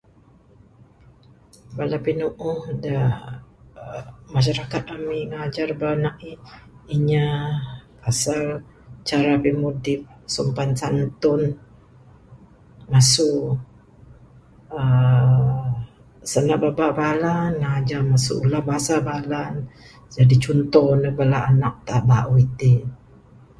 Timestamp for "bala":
1.75-1.97, 5.81-5.97, 16.99-17.35, 19.09-19.41, 21.17-21.39